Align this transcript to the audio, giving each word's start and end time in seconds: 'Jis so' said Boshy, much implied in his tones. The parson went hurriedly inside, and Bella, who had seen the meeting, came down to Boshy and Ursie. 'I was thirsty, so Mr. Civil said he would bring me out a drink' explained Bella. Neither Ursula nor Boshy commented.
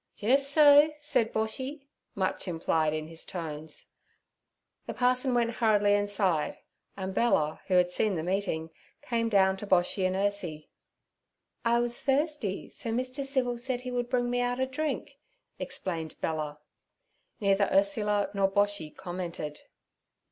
'Jis 0.15 0.47
so' 0.49 0.89
said 0.97 1.31
Boshy, 1.31 1.85
much 2.15 2.47
implied 2.47 2.91
in 2.91 3.05
his 3.07 3.23
tones. 3.23 3.91
The 4.87 4.95
parson 4.95 5.35
went 5.35 5.51
hurriedly 5.57 5.93
inside, 5.93 6.57
and 6.97 7.13
Bella, 7.13 7.61
who 7.67 7.75
had 7.75 7.91
seen 7.91 8.15
the 8.15 8.23
meeting, 8.23 8.71
came 9.03 9.29
down 9.29 9.57
to 9.57 9.67
Boshy 9.67 10.03
and 10.07 10.15
Ursie. 10.15 10.69
'I 11.63 11.79
was 11.81 12.01
thirsty, 12.01 12.67
so 12.67 12.89
Mr. 12.91 13.23
Civil 13.23 13.59
said 13.59 13.81
he 13.81 13.91
would 13.91 14.09
bring 14.09 14.27
me 14.31 14.41
out 14.41 14.59
a 14.59 14.65
drink' 14.65 15.19
explained 15.59 16.19
Bella. 16.19 16.57
Neither 17.39 17.69
Ursula 17.71 18.31
nor 18.33 18.49
Boshy 18.49 18.89
commented. 18.89 19.61